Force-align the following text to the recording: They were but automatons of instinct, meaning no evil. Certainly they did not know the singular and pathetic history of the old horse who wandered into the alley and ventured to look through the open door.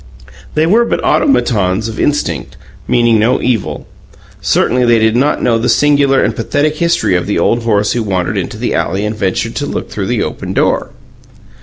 They 0.55 0.65
were 0.65 0.83
but 0.83 1.03
automatons 1.03 1.87
of 1.87 1.99
instinct, 1.99 2.57
meaning 2.87 3.19
no 3.19 3.39
evil. 3.39 3.85
Certainly 4.41 4.85
they 4.85 4.97
did 4.97 5.15
not 5.15 5.43
know 5.43 5.59
the 5.59 5.69
singular 5.69 6.23
and 6.23 6.35
pathetic 6.35 6.77
history 6.77 7.15
of 7.15 7.27
the 7.27 7.37
old 7.37 7.61
horse 7.61 7.91
who 7.91 8.01
wandered 8.01 8.35
into 8.39 8.57
the 8.57 8.73
alley 8.73 9.05
and 9.05 9.15
ventured 9.15 9.53
to 9.57 9.67
look 9.67 9.91
through 9.91 10.07
the 10.07 10.23
open 10.23 10.53
door. 10.53 10.89